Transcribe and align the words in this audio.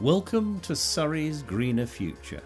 Welcome 0.00 0.60
to 0.60 0.74
Surrey's 0.74 1.42
Greener 1.42 1.84
Future. 1.84 2.40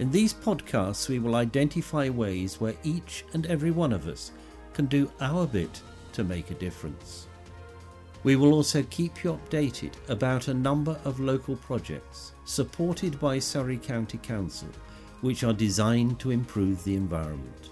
In 0.00 0.10
these 0.10 0.34
podcasts, 0.34 1.08
we 1.08 1.20
will 1.20 1.36
identify 1.36 2.08
ways 2.08 2.60
where 2.60 2.74
each 2.82 3.24
and 3.34 3.46
every 3.46 3.70
one 3.70 3.92
of 3.92 4.08
us 4.08 4.32
can 4.72 4.86
do 4.86 5.12
our 5.20 5.46
bit 5.46 5.80
to 6.14 6.24
make 6.24 6.50
a 6.50 6.54
difference. 6.54 7.28
We 8.24 8.34
will 8.34 8.52
also 8.52 8.82
keep 8.90 9.22
you 9.22 9.38
updated 9.38 9.92
about 10.08 10.48
a 10.48 10.54
number 10.54 10.98
of 11.04 11.20
local 11.20 11.54
projects 11.54 12.32
supported 12.44 13.20
by 13.20 13.38
Surrey 13.38 13.78
County 13.78 14.18
Council 14.18 14.70
which 15.20 15.44
are 15.44 15.52
designed 15.52 16.18
to 16.18 16.32
improve 16.32 16.82
the 16.82 16.96
environment. 16.96 17.63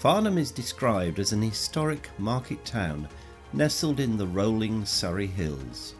Farnham 0.00 0.38
is 0.38 0.50
described 0.50 1.18
as 1.18 1.32
an 1.32 1.42
historic 1.42 2.08
market 2.18 2.64
town 2.64 3.06
nestled 3.52 4.00
in 4.00 4.16
the 4.16 4.26
rolling 4.26 4.82
Surrey 4.86 5.26
Hills, 5.26 5.94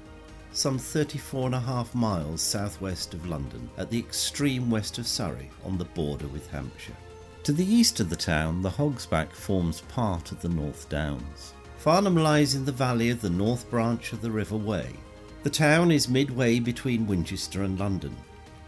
some 0.52 0.78
34 0.78 1.44
and 1.44 1.54
a 1.54 1.60
half 1.60 1.94
miles 1.94 2.40
southwest 2.40 3.12
of 3.12 3.26
London, 3.26 3.68
at 3.76 3.90
the 3.90 3.98
extreme 3.98 4.70
west 4.70 4.96
of 4.96 5.06
Surrey 5.06 5.50
on 5.66 5.76
the 5.76 5.84
border 5.84 6.26
with 6.28 6.50
Hampshire. 6.50 6.96
To 7.42 7.52
the 7.52 7.62
east 7.62 8.00
of 8.00 8.08
the 8.08 8.16
town, 8.16 8.62
the 8.62 8.70
Hogsback 8.70 9.32
forms 9.32 9.82
part 9.82 10.32
of 10.32 10.40
the 10.40 10.48
North 10.48 10.88
Downs. 10.88 11.52
Farnham 11.76 12.16
lies 12.16 12.54
in 12.54 12.64
the 12.64 12.72
valley 12.72 13.10
of 13.10 13.20
the 13.20 13.28
north 13.28 13.68
branch 13.68 14.14
of 14.14 14.22
the 14.22 14.30
River 14.30 14.56
Wey. 14.56 14.94
The 15.42 15.50
town 15.50 15.90
is 15.90 16.08
midway 16.08 16.58
between 16.58 17.06
Winchester 17.06 17.64
and 17.64 17.78
London, 17.78 18.16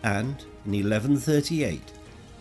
and 0.03 0.45
in 0.67 0.73
1138, 0.73 1.81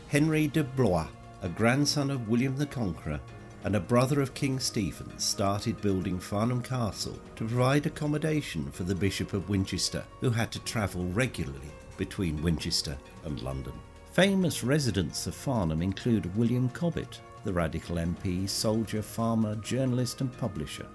Henry 0.09 0.47
de 0.47 0.65
Blois 0.65 1.07
a 1.41 1.49
grandson 1.49 2.11
of 2.11 2.29
William 2.29 2.55
the 2.55 2.65
Conqueror 2.65 3.19
and 3.63 3.75
a 3.75 3.79
brother 3.79 4.21
of 4.21 4.33
King 4.33 4.59
Stephen, 4.59 5.17
started 5.19 5.81
building 5.81 6.19
Farnham 6.19 6.61
Castle 6.61 7.19
to 7.35 7.47
provide 7.47 7.85
accommodation 7.85 8.71
for 8.71 8.83
the 8.83 8.95
Bishop 8.95 9.33
of 9.33 9.49
Winchester, 9.49 10.03
who 10.19 10.29
had 10.29 10.51
to 10.51 10.59
travel 10.59 11.05
regularly 11.07 11.71
between 11.97 12.41
Winchester 12.41 12.97
and 13.25 13.41
London. 13.41 13.73
Famous 14.13 14.63
residents 14.63 15.27
of 15.27 15.35
Farnham 15.35 15.81
include 15.81 16.35
William 16.35 16.69
Cobbett, 16.69 17.19
the 17.43 17.53
Radical 17.53 17.97
MP, 17.97 18.47
soldier, 18.49 19.01
farmer, 19.01 19.55
journalist, 19.55 20.21
and 20.21 20.35
publisher. 20.37 20.87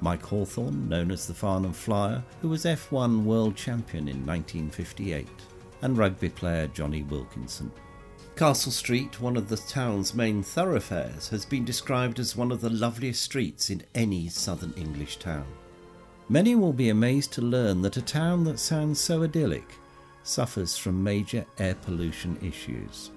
Mike 0.00 0.22
Hawthorn, 0.22 0.88
known 0.88 1.10
as 1.10 1.26
the 1.26 1.34
Farnham 1.34 1.72
Flyer, 1.72 2.22
who 2.42 2.48
was 2.48 2.64
F1 2.64 3.24
World 3.24 3.56
Champion 3.56 4.08
in 4.08 4.24
1958, 4.26 5.26
and 5.82 5.96
rugby 5.96 6.28
player 6.28 6.66
Jonny 6.68 7.02
Wilkinson. 7.02 7.70
Castle 8.36 8.70
Street, 8.70 9.18
one 9.18 9.34
of 9.38 9.48
the 9.48 9.56
town's 9.56 10.12
main 10.12 10.42
thoroughfares, 10.42 11.30
has 11.30 11.46
been 11.46 11.64
described 11.64 12.18
as 12.18 12.36
one 12.36 12.52
of 12.52 12.60
the 12.60 12.68
loveliest 12.68 13.22
streets 13.22 13.70
in 13.70 13.82
any 13.94 14.28
southern 14.28 14.74
English 14.74 15.16
town. 15.16 15.46
Many 16.28 16.54
will 16.54 16.74
be 16.74 16.90
amazed 16.90 17.32
to 17.32 17.40
learn 17.40 17.80
that 17.80 17.96
a 17.96 18.02
town 18.02 18.44
that 18.44 18.58
sounds 18.58 19.00
so 19.00 19.22
idyllic 19.22 19.66
suffers 20.22 20.76
from 20.76 21.02
major 21.02 21.46
air 21.58 21.76
pollution 21.76 22.36
issues. 22.42 23.10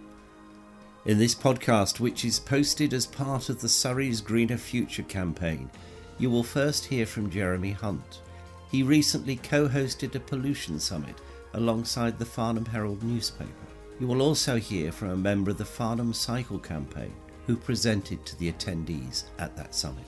In 1.03 1.17
this 1.17 1.35
podcast, 1.35 1.99
which 1.99 2.23
is 2.23 2.39
posted 2.39 2.93
as 2.93 3.05
part 3.05 3.49
of 3.49 3.59
the 3.59 3.67
Surrey's 3.67 4.21
Greener 4.21 4.57
Future 4.57 5.03
campaign, 5.03 5.69
you 6.17 6.29
will 6.29 6.43
first 6.43 6.85
hear 6.85 7.05
from 7.05 7.29
Jeremy 7.29 7.71
Hunt. 7.71 8.21
He 8.71 8.83
recently 8.83 9.35
co 9.35 9.67
hosted 9.67 10.15
a 10.15 10.19
pollution 10.21 10.79
summit 10.79 11.15
alongside 11.55 12.17
the 12.17 12.25
Farnham 12.25 12.67
Herald 12.67 13.03
newspaper. 13.03 13.68
You 13.99 14.07
will 14.07 14.21
also 14.21 14.55
hear 14.55 14.93
from 14.93 15.09
a 15.09 15.17
member 15.17 15.51
of 15.51 15.57
the 15.57 15.65
Farnham 15.65 16.13
Cycle 16.13 16.57
Campaign 16.57 17.13
who 17.45 17.57
presented 17.57 18.25
to 18.25 18.39
the 18.39 18.49
attendees 18.49 19.25
at 19.39 19.57
that 19.57 19.75
summit. 19.75 20.05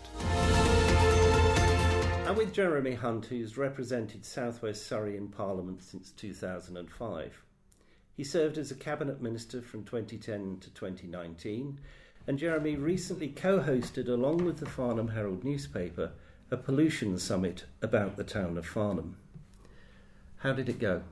I'm 2.25 2.37
with 2.37 2.53
Jeremy 2.53 2.93
Hunt, 2.93 3.25
who's 3.25 3.57
represented 3.57 4.23
Southwest 4.23 4.87
Surrey 4.87 5.17
in 5.17 5.27
Parliament 5.27 5.83
since 5.83 6.11
2005. 6.11 7.43
He 8.15 8.23
served 8.23 8.57
as 8.57 8.71
a 8.71 8.75
Cabinet 8.75 9.21
Minister 9.21 9.61
from 9.61 9.83
2010 9.83 10.59
to 10.61 10.69
2019, 10.69 11.77
and 12.27 12.39
Jeremy 12.39 12.77
recently 12.77 13.27
co 13.27 13.59
hosted, 13.59 14.07
along 14.07 14.45
with 14.45 14.59
the 14.59 14.69
Farnham 14.69 15.09
Herald 15.09 15.43
newspaper, 15.43 16.13
a 16.49 16.55
pollution 16.55 17.19
summit 17.19 17.65
about 17.81 18.15
the 18.15 18.23
town 18.23 18.57
of 18.57 18.65
Farnham. 18.65 19.17
How 20.37 20.53
did 20.53 20.69
it 20.69 20.79
go? 20.79 21.03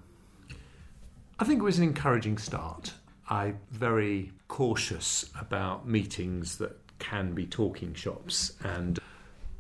I 1.42 1.46
think 1.46 1.62
it 1.62 1.64
was 1.64 1.78
an 1.78 1.86
encouraging 1.86 2.38
start. 2.38 2.92
I'm 3.30 3.60
very 3.72 4.34
cautious 4.50 5.32
about 5.40 5.88
meetings 5.88 6.58
that 6.58 6.78
can 7.00 7.34
be 7.34 7.46
talking 7.46 7.94
shops, 7.94 8.58
and 8.62 9.00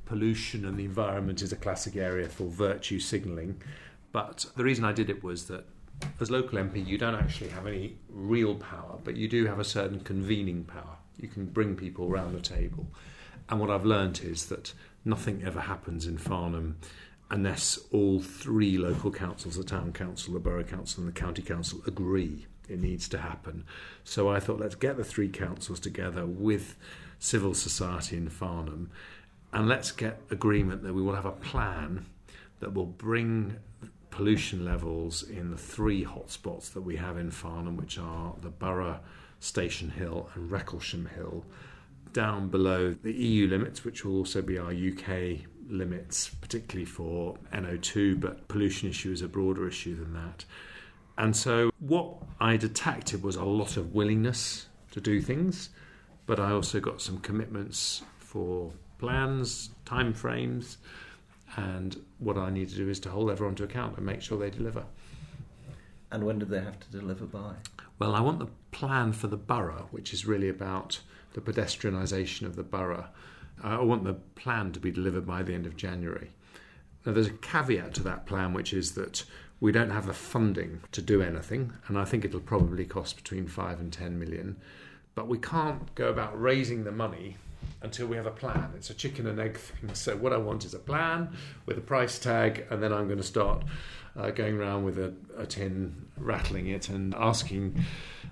pollution 0.06 0.66
and 0.66 0.78
the 0.78 0.84
environment 0.84 1.42
is 1.42 1.54
a 1.54 1.56
classic 1.56 1.96
area 1.96 2.28
for 2.28 2.50
virtue 2.50 3.00
signalling. 3.00 3.62
But 4.12 4.46
the 4.58 4.66
reason 4.66 4.84
I 4.84 4.92
did 4.92 5.10
it 5.10 5.24
was 5.24 5.46
that 5.46 5.64
as 6.20 6.30
local 6.30 6.60
MP, 6.60 6.86
you 6.86 6.98
don't 6.98 7.16
actually 7.16 7.52
have 7.52 7.66
any 7.66 7.96
real 8.10 8.56
power, 8.56 9.00
but 9.06 9.16
you 9.16 9.30
do 9.30 9.46
have 9.46 9.60
a 9.60 9.64
certain 9.64 10.02
convening 10.02 10.66
power. 10.66 10.98
You 11.18 11.30
can 11.30 11.46
bring 11.46 11.78
people 11.78 12.12
around 12.12 12.34
the 12.34 12.42
table. 12.42 12.88
And 13.48 13.58
what 13.58 13.70
I've 13.70 13.86
learned 13.86 14.20
is 14.22 14.48
that 14.48 14.74
nothing 15.06 15.44
ever 15.46 15.62
happens 15.62 16.06
in 16.06 16.18
Farnham 16.18 16.76
unless 17.32 17.80
all 17.92 18.20
three 18.20 18.78
local 18.78 19.12
councils, 19.12 19.56
the 19.56 19.64
town 19.64 19.94
council, 19.94 20.34
the 20.34 20.40
borough 20.40 20.64
council, 20.64 21.04
and 21.04 21.14
the 21.14 21.20
county 21.20 21.42
council, 21.42 21.82
agree 21.86 22.48
it 22.68 22.80
needs 22.80 23.08
to 23.10 23.18
happen. 23.18 23.64
So 24.04 24.30
I 24.30 24.40
thought, 24.40 24.60
let's 24.60 24.76
get 24.76 24.98
the 24.98 25.04
three 25.04 25.30
councils 25.30 25.80
together 25.80 26.26
with 26.26 26.76
civil 27.20 27.54
society 27.54 28.18
in 28.18 28.30
Farnham 28.30 28.90
and 29.52 29.68
let's 29.68 29.92
get 29.92 30.22
agreement 30.30 30.84
that 30.84 30.94
we 30.94 31.02
will 31.02 31.16
have 31.16 31.26
a 31.26 31.32
plan 31.32 32.06
that 32.60 32.74
will 32.74 32.86
bring 32.86 33.58
pollution 34.12 34.66
levels 34.66 35.24
in 35.24 35.50
the 35.50 35.58
three 35.58 36.06
hotspots 36.06 36.74
that 36.74 36.82
we 36.82 36.98
have 36.98 37.18
in 37.18 37.32
Farnham, 37.32 37.78
which 37.78 37.98
are 37.98 38.36
the 38.42 38.50
Borough, 38.50 39.00
Station 39.40 39.90
Hill, 39.90 40.30
and 40.36 40.52
Wrecclesham 40.52 41.10
Hill, 41.16 41.46
down 42.14 42.50
below 42.50 42.94
the 42.94 43.14
EU 43.14 43.48
limits, 43.48 43.84
which 43.84 44.04
will 44.04 44.18
also 44.18 44.42
be 44.42 44.58
our 44.58 44.72
UK 44.72 45.46
limits, 45.70 46.30
particularly 46.30 46.86
for 46.86 47.38
NO2, 47.54 48.20
but 48.20 48.48
pollution 48.48 48.90
issue 48.90 49.12
is 49.12 49.22
a 49.22 49.28
broader 49.28 49.68
issue 49.68 49.96
than 49.96 50.14
that. 50.14 50.46
And 51.18 51.36
so, 51.36 51.72
what 51.80 52.16
I 52.40 52.58
detected 52.58 53.24
was 53.24 53.36
a 53.36 53.44
lot 53.44 53.78
of 53.78 53.94
willingness 53.94 54.68
to 54.92 55.02
do 55.02 55.22
things, 55.22 55.70
but 56.26 56.40
I 56.40 56.52
also 56.52 56.80
got 56.80 57.02
some 57.02 57.20
commitments 57.20 58.04
for 58.20 58.72
plans, 59.00 59.70
timeframes, 59.86 60.78
and 61.58 62.00
what 62.20 62.38
I 62.38 62.50
need 62.50 62.70
to 62.70 62.76
do 62.76 62.90
is 62.90 63.00
to 63.02 63.10
hold 63.10 63.32
everyone 63.32 63.56
to 63.56 63.64
account 63.64 63.98
and 63.98 64.06
make 64.06 64.22
sure 64.22 64.38
they 64.38 64.50
deliver. 64.50 64.86
And 66.12 66.24
when 66.26 66.40
do 66.40 66.46
they 66.46 66.62
have 66.62 66.80
to 66.80 66.92
deliver 66.92 67.26
by? 67.26 67.54
Well, 68.00 68.16
I 68.16 68.22
want 68.22 68.40
the 68.40 68.48
plan 68.72 69.14
for 69.14 69.28
the 69.28 69.38
borough, 69.38 69.88
which 69.92 70.14
is 70.14 70.26
really 70.26 70.50
about 70.50 71.00
the 71.34 71.42
pedestrianisation 71.42 72.46
of 72.46 72.56
the 72.56 72.64
borough, 72.64 73.08
I 73.64 73.82
want 73.82 74.04
the 74.04 74.14
plan 74.14 74.72
to 74.74 74.80
be 74.80 74.92
delivered 74.92 75.26
by 75.26 75.44
the 75.44 75.54
end 75.54 75.66
of 75.66 75.76
January. 75.76 76.30
Now, 77.06 77.14
there's 77.14 77.28
a 77.28 77.32
caveat 77.32 77.94
to 77.96 78.04
that 78.04 78.26
plan, 78.26 78.54
which 78.54 78.74
is 78.74 78.94
that 78.94 79.24
we 79.60 79.72
don't 79.72 79.90
have 79.90 80.06
the 80.06 80.14
funding 80.14 80.82
to 80.92 81.02
do 81.02 81.22
anything, 81.22 81.74
and 81.88 81.98
I 81.98 82.06
think 82.06 82.24
it'll 82.24 82.40
probably 82.40 82.86
cost 82.86 83.16
between 83.16 83.48
five 83.48 83.80
and 83.80 83.92
ten 83.92 84.20
million. 84.20 84.58
But 85.16 85.28
we 85.28 85.38
can't 85.38 85.94
go 85.96 86.10
about 86.10 86.40
raising 86.40 86.84
the 86.84 86.92
money 86.92 87.38
until 87.82 88.08
we 88.08 88.16
have 88.16 88.26
a 88.26 88.32
plan. 88.32 88.72
It's 88.76 88.90
a 88.90 88.94
chicken 88.94 89.28
and 89.28 89.40
egg 89.40 89.58
thing. 89.58 89.94
So, 89.94 90.16
what 90.16 90.34
I 90.34 90.38
want 90.38 90.66
is 90.66 90.74
a 90.74 90.80
plan 90.80 91.30
with 91.66 91.78
a 91.78 91.82
price 91.82 92.20
tag, 92.20 92.66
and 92.70 92.82
then 92.82 92.94
I'm 92.94 93.08
going 93.08 93.18
to 93.18 93.24
start 93.24 93.64
uh, 94.18 94.32
going 94.32 94.58
around 94.58 94.84
with 94.84 94.98
a, 94.98 95.14
a, 95.38 95.46
tin, 95.46 96.08
rattling 96.18 96.68
it, 96.68 96.90
and 96.90 97.14
asking 97.16 97.84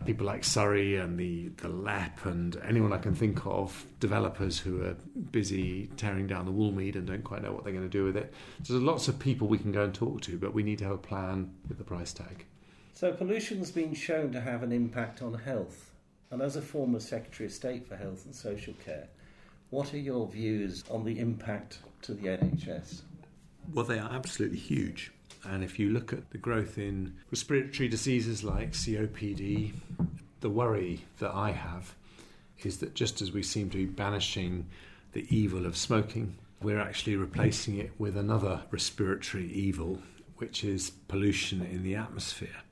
people 0.06 0.26
like 0.26 0.44
Surrey 0.44 0.96
and 0.96 1.20
the, 1.20 1.50
the 1.58 1.70
LEP 1.70 2.26
and 2.26 2.58
anyone 2.68 2.94
I 2.94 2.98
can 2.98 3.16
think 3.16 3.46
of, 3.46 3.86
developers 4.00 4.60
who 4.60 4.84
are 4.84 4.96
busy 5.32 5.90
tearing 5.98 6.28
down 6.28 6.46
the 6.46 6.52
Woolmead 6.52 6.96
and 6.96 7.08
don't 7.08 7.24
quite 7.24 7.44
know 7.44 7.52
what 7.52 7.64
they're 7.64 7.74
going 7.74 7.86
to 7.86 7.90
do 7.90 8.06
with 8.06 8.18
it. 8.18 8.34
So 8.64 8.74
there's 8.74 8.84
lots 8.84 9.08
of 9.08 9.20
people 9.20 9.48
we 9.48 9.58
can 9.58 9.72
go 9.72 9.84
and 9.84 9.94
talk 9.94 10.22
to, 10.22 10.38
but 10.38 10.54
we 10.54 10.64
need 10.64 10.80
to 10.80 10.86
have 10.86 10.94
a 10.94 10.98
plan 10.98 11.54
with 11.68 11.78
the 11.78 11.84
price 11.84 12.14
tag. 12.14 12.46
So 12.94 13.12
pollution's 13.12 13.72
been 13.72 13.94
shown 13.94 14.32
to 14.32 14.42
have 14.42 14.64
an 14.64 14.72
impact 14.72 15.22
on 15.22 15.34
health. 15.34 15.92
And 16.32 16.42
as 16.42 16.56
a 16.56 16.62
former 16.62 17.00
Secretary 17.00 17.48
of 17.48 17.54
State 17.54 17.88
for 17.88 17.96
Health 17.96 18.26
and 18.26 18.36
Social 18.36 18.74
Care, 18.84 19.08
what 19.70 19.94
are 19.94 20.00
your 20.00 20.28
views 20.28 20.84
on 20.90 21.04
the 21.04 21.20
impact 21.20 21.80
to 22.04 22.14
the 22.14 22.28
NHS? 22.28 23.02
Well, 23.74 23.86
they 23.86 24.00
are 24.00 24.12
absolutely 24.12 24.58
huge. 24.60 25.12
And 25.44 25.64
if 25.64 25.78
you 25.80 25.90
look 25.90 26.12
at 26.14 26.32
the 26.32 26.38
growth 26.38 26.78
in 26.78 27.16
respiratory 27.32 27.88
diseases 27.88 28.44
like 28.44 28.72
COPD, 28.72 29.74
the 30.42 30.50
worry 30.50 31.06
that 31.20 31.32
I 31.34 31.52
have 31.52 31.96
is 32.64 32.78
that 32.80 32.96
just 32.96 33.22
as 33.22 33.32
we 33.32 33.44
seem 33.44 33.70
to 33.70 33.78
be 33.78 33.86
banishing 33.86 34.66
the 35.14 35.26
evil 35.36 35.66
of 35.66 35.78
smoking, 35.78 36.36
we're 36.62 36.80
actually 36.80 37.16
replacing 37.16 37.78
it 37.78 37.92
with 38.00 38.18
another 38.18 38.62
respiratory 38.72 39.52
evil, 39.52 40.00
which 40.38 40.64
is 40.64 40.90
pollution 41.08 41.62
in 41.62 41.84
the 41.84 41.96
atmosphere. 41.96 42.64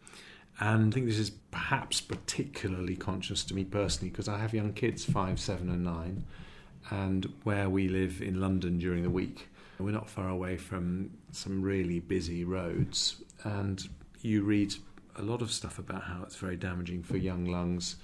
And 0.59 0.87
I 0.87 0.91
think 0.93 1.05
this 1.05 1.19
is 1.19 1.31
perhaps 1.51 2.01
particularly 2.01 2.95
conscious 2.95 3.43
to 3.45 3.53
me 3.53 3.63
personally 3.65 4.09
because 4.09 4.27
I 4.27 4.39
have 4.39 4.53
young 4.53 4.73
kids, 4.73 5.03
five, 5.05 5.39
seven, 5.39 5.69
and 5.69 5.83
nine. 5.83 6.23
and 6.91 7.31
where 7.43 7.69
we 7.69 7.87
live 7.87 8.21
in 8.21 8.39
London 8.39 8.77
during 8.77 9.03
the 9.03 9.09
week. 9.09 9.47
We're 9.79 9.91
not 9.91 10.09
far 10.09 10.29
away 10.29 10.57
from 10.57 11.11
some 11.31 11.61
really 11.61 11.99
busy 11.99 12.43
roads, 12.43 13.21
and 13.43 13.87
you 14.21 14.43
read 14.43 14.73
a 15.17 15.21
lot 15.21 15.41
of 15.41 15.51
stuff 15.51 15.79
about 15.79 16.03
how 16.03 16.23
it's 16.23 16.35
very 16.35 16.55
damaging 16.55 17.03
for 17.03 17.17
young 17.17 17.45
lungs. 17.45 17.97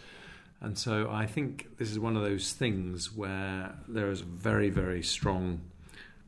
And 0.60 0.78
so 0.78 1.10
I 1.10 1.26
think 1.26 1.78
this 1.78 1.90
is 1.90 1.98
one 1.98 2.16
of 2.16 2.24
those 2.24 2.54
things 2.54 3.16
where 3.16 3.74
there 3.88 4.12
is 4.12 4.22
a 4.22 4.26
very, 4.26 4.70
very 4.70 5.02
strong 5.02 5.62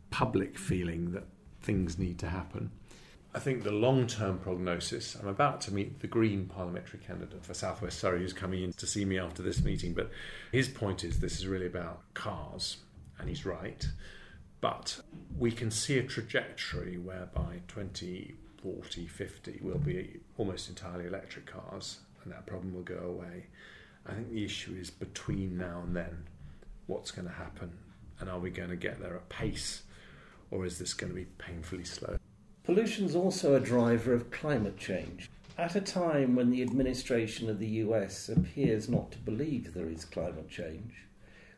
public 0.10 0.57
feeling 0.57 1.12
that 1.12 1.25
things 1.62 1.98
need 1.98 2.19
to 2.19 2.30
happen. 2.30 2.72
I 3.36 3.40
think 3.40 3.63
the 3.63 3.72
long 3.72 4.06
term 4.06 4.38
prognosis, 4.38 5.16
I'm 5.16 5.28
about 5.28 5.60
to 5.62 5.74
meet 5.74 6.00
the 6.00 6.07
Green 6.07 6.45
parliamentary 6.45 7.00
candidate 7.00 7.44
for 7.44 7.54
South 7.54 7.81
West 7.81 8.00
Surrey 8.00 8.19
who's 8.19 8.34
coming 8.34 8.63
in 8.63 8.74
to 8.74 8.86
see 8.86 9.06
me 9.06 9.18
after 9.18 9.42
this 9.42 9.63
meeting, 9.63 9.94
but 9.94 10.12
his 10.51 10.68
point 10.68 11.04
is 11.04 11.19
this 11.19 11.40
is 11.40 11.48
really 11.48 11.66
about 11.66 12.01
cars, 12.13 12.78
and 13.18 13.28
he's 13.28 13.45
right. 13.45 13.88
But 14.62 15.00
we 15.44 15.51
can 15.51 15.69
see 15.69 15.98
a 15.98 16.04
trajectory 16.04 16.98
whereby 16.98 17.60
20, 17.68 18.34
40, 18.62 19.07
50 19.07 19.60
will 19.62 19.78
be 19.78 20.22
almost 20.38 20.69
entirely 20.69 21.06
electric 21.06 21.45
cars, 21.48 22.00
and 22.24 22.31
that 22.31 22.45
problem 22.45 22.74
will 22.74 22.81
go 22.81 23.00
away. 23.00 23.48
I 24.06 24.13
think 24.13 24.31
the 24.31 24.45
issue 24.45 24.74
is 24.80 24.90
between 24.90 25.57
now 25.57 25.81
and 25.86 25.94
then 25.94 26.24
what's 26.88 27.12
going 27.12 27.28
to 27.28 27.34
happen, 27.34 27.74
and 28.22 28.30
are 28.30 28.40
we 28.40 28.51
going 28.51 28.69
to 28.69 28.78
get 28.78 29.01
there 29.01 29.18
at 29.18 29.28
pace, 29.28 29.84
or 30.50 30.66
is 30.66 30.80
this 30.80 30.94
going 30.94 31.12
to 31.12 31.16
be 31.16 31.28
painfully 31.38 31.84
slow? 31.84 32.16
Pollution 32.63 33.04
is 33.04 33.13
also 33.13 33.54
a 33.54 33.60
driver 33.60 34.13
of 34.13 34.31
climate 34.31 34.78
change. 34.78 35.30
At 35.57 35.75
a 35.75 35.81
time 35.81 36.38
when 36.38 36.51
the 36.51 36.62
administration 36.62 37.50
of 37.50 37.60
the 37.60 37.68
US 37.68 38.30
appears 38.30 38.88
not 38.88 39.12
to 39.12 39.18
believe 39.18 39.74
there 39.74 39.90
is 39.90 40.06
climate 40.06 40.50
change, 40.50 41.04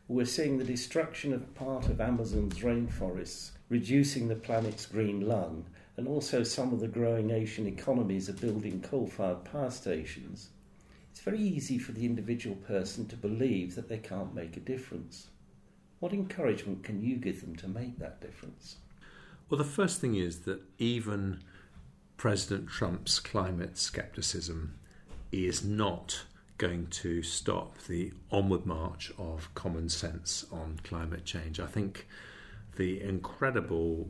we're 0.08 0.26
seeing 0.26 0.58
the 0.58 0.64
destruction 0.64 1.32
of 1.32 1.54
part 1.54 1.86
of 1.86 2.00
Amazon's 2.00 2.58
rainforests, 2.58 3.52
reducing 3.68 4.28
the 4.28 4.34
planet's 4.34 4.86
green 4.86 5.26
lung, 5.26 5.64
and 5.96 6.06
also 6.06 6.42
some 6.42 6.72
of 6.72 6.80
the 6.80 6.88
growing 6.88 7.30
Asian 7.30 7.66
economies 7.66 8.28
are 8.28 8.34
building 8.34 8.80
coal 8.80 9.06
fired 9.06 9.44
power 9.44 9.70
stations. 9.70 10.50
It's 11.10 11.20
very 11.20 11.40
easy 11.40 11.78
for 11.78 11.92
the 11.92 12.04
individual 12.04 12.56
person 12.56 13.06
to 13.06 13.16
believe 13.16 13.74
that 13.74 13.88
they 13.88 13.98
can't 13.98 14.34
make 14.34 14.56
a 14.56 14.60
difference. 14.60 15.28
What 15.98 16.12
encouragement 16.12 16.84
can 16.84 17.00
you 17.00 17.16
give 17.16 17.40
them 17.40 17.56
to 17.56 17.68
make 17.68 17.98
that 17.98 18.20
difference? 18.20 18.76
Well, 19.48 19.58
the 19.58 19.64
first 19.64 20.00
thing 20.00 20.14
is 20.14 20.40
that 20.40 20.60
even 20.78 21.42
President 22.16 22.68
Trump's 22.68 23.18
climate 23.18 23.78
skepticism 23.78 24.74
is 25.32 25.64
not 25.64 26.24
going 26.58 26.86
to 26.88 27.22
stop 27.22 27.78
the 27.86 28.12
onward 28.30 28.66
march 28.66 29.12
of 29.18 29.54
common 29.54 29.88
sense 29.88 30.44
on 30.50 30.80
climate 30.82 31.24
change. 31.24 31.60
I 31.60 31.66
think 31.66 32.06
the 32.76 33.02
incredible 33.02 34.08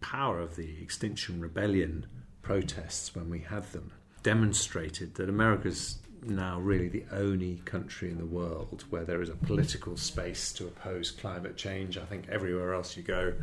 power 0.00 0.40
of 0.40 0.56
the 0.56 0.80
Extinction 0.82 1.40
Rebellion 1.40 2.06
protests 2.42 3.14
when 3.14 3.28
we 3.30 3.40
had 3.40 3.64
them 3.72 3.92
demonstrated 4.22 5.14
that 5.14 5.28
America's 5.28 5.98
now 6.22 6.58
really 6.58 6.88
the 6.88 7.04
only 7.12 7.56
country 7.64 8.10
in 8.10 8.18
the 8.18 8.26
world 8.26 8.84
where 8.90 9.04
there 9.04 9.22
is 9.22 9.28
a 9.28 9.36
political 9.36 9.96
space 9.96 10.52
to 10.52 10.66
oppose 10.66 11.10
climate 11.10 11.56
change. 11.56 11.96
I 11.96 12.04
think 12.04 12.28
everywhere 12.28 12.74
else 12.74 12.96
you 12.96 13.02
go, 13.02 13.34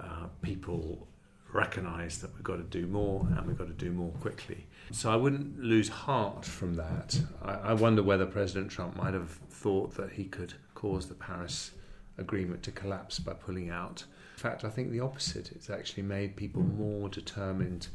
uh, 0.00 0.26
people 0.42 1.08
recognise 1.52 2.18
that 2.18 2.34
we've 2.34 2.42
got 2.42 2.56
to 2.56 2.64
do 2.64 2.86
more 2.86 3.26
and 3.36 3.46
we've 3.46 3.56
got 3.56 3.68
to 3.68 3.72
do 3.72 3.92
more 3.92 4.10
quickly. 4.20 4.66
So 4.90 5.10
I 5.10 5.16
wouldn't 5.16 5.60
lose 5.60 5.88
heart 5.88 6.44
from 6.44 6.74
that. 6.74 7.18
I, 7.42 7.52
I 7.52 7.72
wonder 7.74 8.02
whether 8.02 8.26
President 8.26 8.70
Trump 8.70 8.96
might 8.96 9.14
have 9.14 9.30
thought 9.30 9.94
that 9.94 10.12
he 10.12 10.24
could 10.24 10.54
cause 10.74 11.06
the 11.06 11.14
Paris 11.14 11.70
Agreement 12.18 12.62
to 12.62 12.70
collapse 12.70 13.18
by 13.18 13.32
pulling 13.32 13.70
out. 13.70 14.04
In 14.36 14.40
fact, 14.40 14.64
I 14.64 14.70
think 14.70 14.90
the 14.90 15.00
opposite. 15.00 15.52
It's 15.52 15.70
actually 15.70 16.04
made 16.04 16.36
people 16.36 16.62
more 16.62 17.08
determined 17.08 17.88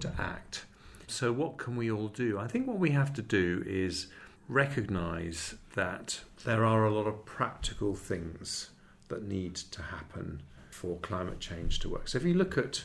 to 0.00 0.12
act. 0.18 0.64
So, 1.06 1.32
what 1.32 1.58
can 1.58 1.76
we 1.76 1.90
all 1.90 2.08
do? 2.08 2.38
I 2.38 2.46
think 2.46 2.66
what 2.66 2.78
we 2.78 2.90
have 2.90 3.12
to 3.14 3.22
do 3.22 3.62
is 3.66 4.08
recognize 4.48 5.54
that 5.74 6.20
there 6.44 6.64
are 6.64 6.84
a 6.84 6.92
lot 6.92 7.06
of 7.06 7.24
practical 7.24 7.94
things 7.94 8.70
that 9.08 9.22
need 9.22 9.54
to 9.54 9.82
happen 9.82 10.42
for 10.70 10.98
climate 10.98 11.40
change 11.40 11.78
to 11.80 11.88
work. 11.88 12.08
So 12.08 12.18
if 12.18 12.24
you 12.24 12.34
look 12.34 12.58
at 12.58 12.84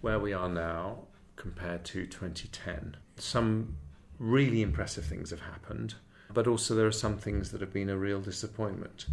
where 0.00 0.18
we 0.18 0.32
are 0.32 0.48
now 0.48 1.04
compared 1.36 1.84
to 1.86 2.06
2010, 2.06 2.96
some 3.16 3.76
really 4.18 4.62
impressive 4.62 5.04
things 5.04 5.30
have 5.30 5.40
happened, 5.40 5.94
but 6.32 6.46
also 6.46 6.74
there 6.74 6.86
are 6.86 6.92
some 6.92 7.16
things 7.16 7.50
that 7.50 7.60
have 7.60 7.72
been 7.72 7.88
a 7.88 7.96
real 7.96 8.20
disappointment. 8.20 9.06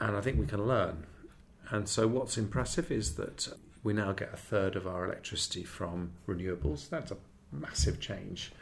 And 0.00 0.16
I 0.16 0.20
think 0.20 0.38
we 0.38 0.46
can 0.46 0.66
learn. 0.66 1.06
And 1.70 1.88
so 1.88 2.06
what's 2.06 2.38
impressive 2.38 2.90
is 2.90 3.14
that 3.16 3.48
we 3.82 3.92
now 3.92 4.12
get 4.12 4.32
a 4.32 4.36
third 4.36 4.76
of 4.76 4.86
our 4.86 5.04
electricity 5.04 5.64
from 5.64 6.12
renewables. 6.28 6.88
That's 6.88 7.10
a 7.10 7.16
massive 7.52 8.00
change 8.00 8.52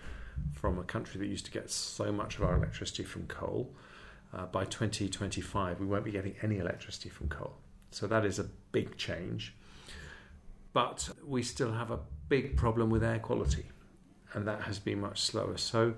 from 0.53 0.79
a 0.79 0.85
country 0.85 1.19
that 1.19 1.27
used 1.27 1.45
to 1.47 1.51
get 1.51 1.71
so 1.71 2.13
much 2.13 2.37
of 2.37 2.45
our 2.45 2.57
electricity 2.57 3.05
from 3.05 3.27
coal. 3.27 3.71
Uh, 4.33 4.47
by 4.47 4.65
2025, 4.65 5.81
we 5.81 5.87
won't 5.87 6.05
be 6.05 6.11
getting 6.11 6.35
any 6.43 6.59
electricity 6.59 7.09
from 7.09 7.29
coal. 7.29 7.55
So 7.91 8.07
that 8.07 8.25
is 8.25 8.39
a 8.39 8.49
big 8.73 8.97
change. 8.97 9.55
But 10.73 11.09
we 11.25 11.43
still 11.43 11.73
have 11.73 11.91
a 11.91 12.01
big 12.29 12.57
problem 12.57 12.91
with 12.91 13.05
air 13.05 13.21
quality, 13.21 13.67
and 14.33 14.47
that 14.49 14.63
has 14.63 14.81
been 14.81 15.01
much 15.01 15.21
slower. 15.21 15.57
So 15.57 15.95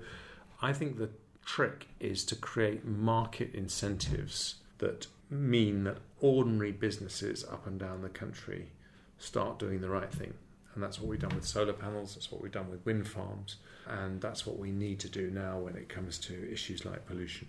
I 0.61 0.71
think 0.71 0.97
the 0.97 1.09
trick 1.45 1.87
is 1.99 2.23
to 2.25 2.35
create 2.35 2.85
market 2.85 3.55
incentives 3.55 4.55
that 4.77 5.07
mean 5.29 5.83
that 5.83 5.97
ordinary 6.19 6.71
businesses 6.71 7.43
up 7.45 7.67
and 7.67 7.79
down 7.79 8.01
the 8.01 8.09
country 8.09 8.71
start 9.17 9.59
doing 9.59 9.81
the 9.81 9.89
right 9.89 10.11
thing. 10.11 10.33
And 10.73 10.83
that's 10.83 10.99
what 10.99 11.07
we've 11.07 11.19
done 11.19 11.35
with 11.35 11.45
solar 11.45 11.73
panels, 11.73 12.13
that's 12.13 12.31
what 12.31 12.41
we've 12.41 12.51
done 12.51 12.69
with 12.69 12.85
wind 12.85 13.07
farms, 13.07 13.55
and 13.87 14.21
that's 14.21 14.45
what 14.45 14.59
we 14.59 14.69
need 14.71 14.99
to 14.99 15.09
do 15.09 15.31
now 15.31 15.57
when 15.57 15.75
it 15.75 15.89
comes 15.89 16.19
to 16.19 16.51
issues 16.51 16.85
like 16.85 17.05
pollution. 17.07 17.47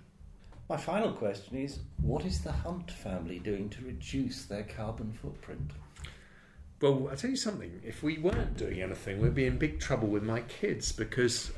My 0.68 0.76
final 0.76 1.12
question 1.12 1.56
is 1.56 1.80
what 2.02 2.24
is 2.24 2.40
the 2.40 2.52
Hunt 2.52 2.90
family 2.90 3.38
doing 3.38 3.68
to 3.70 3.84
reduce 3.84 4.44
their 4.44 4.64
carbon 4.64 5.12
footprint? 5.12 5.70
Well, 6.80 7.08
I'll 7.10 7.16
tell 7.16 7.30
you 7.30 7.36
something. 7.36 7.80
If 7.84 8.02
we 8.02 8.18
weren't 8.18 8.56
doing 8.56 8.82
anything, 8.82 9.20
we'd 9.20 9.34
be 9.34 9.46
in 9.46 9.58
big 9.58 9.80
trouble 9.80 10.08
with 10.08 10.22
my 10.22 10.42
kids 10.42 10.92
because, 10.92 11.50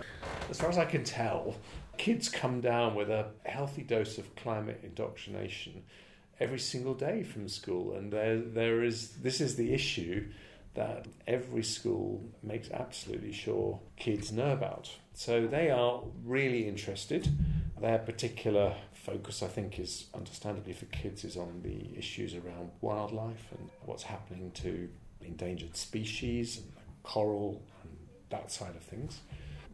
as 0.49 0.61
far 0.61 0.71
as 0.71 0.79
I 0.79 0.87
can 0.87 1.05
tell, 1.05 1.57
kids 1.99 2.29
come 2.29 2.61
down 2.61 2.95
with 2.95 3.11
a 3.11 3.27
healthy 3.45 3.83
dose 3.83 4.17
of 4.17 4.35
climate 4.35 4.81
indoctrination 4.83 5.83
every 6.41 6.59
single 6.59 6.95
day 6.95 7.23
from 7.23 7.49
school. 7.49 7.95
And 7.95 8.13
there, 8.13 8.39
there 8.39 8.83
is 8.83 9.11
this 9.23 9.41
is 9.41 9.57
the 9.57 9.73
issue 9.73 10.27
that 10.75 11.07
every 11.27 11.65
school 11.65 12.25
makes 12.43 12.71
absolutely 12.71 13.33
sure 13.33 13.81
kids 13.97 14.33
know 14.33 14.53
about. 14.53 14.91
So 15.15 15.47
they 15.47 15.71
are 15.71 16.01
really 16.25 16.67
interested. 16.69 17.29
Their 17.81 17.99
particular 17.99 18.75
focus, 18.93 19.43
I 19.43 19.49
think, 19.49 19.79
is 19.79 20.07
understandably 20.15 20.73
for 20.73 20.85
kids 20.87 21.25
is 21.25 21.37
on 21.37 21.61
the 21.63 21.99
issues 21.99 22.35
around 22.35 22.71
wildlife 22.81 23.47
and 23.53 23.69
what's 23.85 24.05
happening 24.05 24.51
to 24.53 24.89
endangered 25.23 25.77
species 25.77 26.59
and 26.59 26.73
coral 27.03 27.63
and 27.83 27.97
that 28.31 28.51
side 28.53 28.77
of 28.77 28.83
things. 28.83 29.21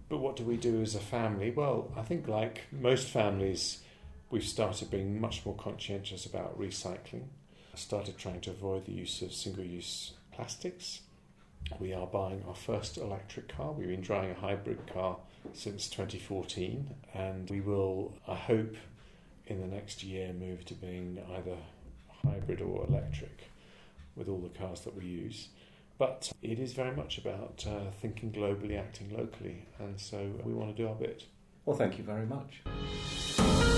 But 0.09 0.19
what 0.19 0.37
do 0.37 0.45
we 0.45 0.57
do 0.57 0.83
as 0.83 0.95
a 0.95 1.01
family? 1.01 1.51
Well, 1.51 1.93
I 1.97 2.03
think, 2.03 2.29
like 2.29 2.63
most 2.71 3.09
families, 3.09 3.83
we've 4.31 4.45
started 4.45 4.91
being 4.91 5.21
much 5.21 5.45
more 5.45 5.55
conscientious 5.55 6.27
about 6.27 6.59
recycling. 6.59 7.25
Started 7.75 8.17
trying 8.17 8.41
to 8.41 8.51
avoid 8.51 8.87
the 8.87 8.93
use 8.93 9.23
of 9.23 9.33
single 9.33 9.65
use 9.65 10.13
plastics. 10.33 11.01
We 11.79 11.93
are 11.93 12.07
buying 12.07 12.43
our 12.49 12.55
first 12.55 12.97
electric 12.97 13.49
car. 13.49 13.73
We've 13.73 13.89
been 13.89 14.01
driving 14.01 14.31
a 14.31 14.41
hybrid 14.41 14.87
car 14.93 15.19
since 15.53 15.89
2014, 15.89 16.95
and 17.15 17.51
we 17.51 17.61
will, 17.61 18.15
I 18.27 18.35
hope, 18.35 18.77
in 19.47 19.61
the 19.61 19.67
next 19.67 20.03
year 20.03 20.33
move 20.33 20.65
to 20.67 20.75
being 20.75 21.19
either 21.37 21.57
hybrid 22.25 22.61
or 22.61 22.87
electric 22.87 23.51
with 24.15 24.29
all 24.29 24.41
the 24.41 24.59
cars 24.59 24.81
that 24.83 24.97
we 24.97 25.05
use. 25.05 25.49
But 25.99 26.33
it 26.43 26.59
is 26.59 26.73
very 26.73 26.95
much 26.95 27.19
about 27.19 27.65
uh, 27.67 27.91
thinking 28.01 28.33
globally, 28.33 28.79
acting 28.79 29.17
locally, 29.17 29.67
and 29.79 29.99
so 30.01 30.31
we 30.45 30.53
want 30.53 30.75
to 30.75 30.83
do 30.83 30.89
our 30.89 30.95
bit. 30.95 31.25
Well, 31.65 31.77
thank 31.77 31.99
you 31.99 32.05
very 32.05 32.27
much. 32.27 33.76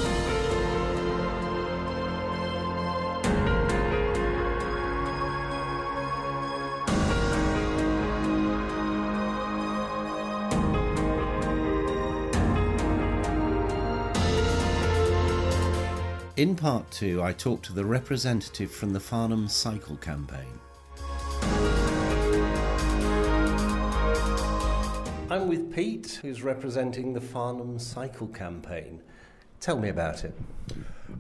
In 16.39 16.55
part 16.55 16.89
two, 16.93 17.21
I 17.21 17.33
talked 17.33 17.65
to 17.65 17.73
the 17.73 17.85
representative 17.85 18.71
from 18.71 18.93
the 18.93 19.01
Farnham 19.01 19.49
Cycle 19.49 19.97
Campaign. 19.97 20.61
I'm 25.29 25.49
with 25.49 25.75
Pete, 25.75 26.21
who's 26.23 26.45
representing 26.45 27.13
the 27.13 27.21
Farnham 27.21 27.77
Cycle 27.81 28.29
Campaign. 28.29 29.03
Tell 29.61 29.79
me 29.79 29.89
about 29.89 30.25
it. 30.25 30.35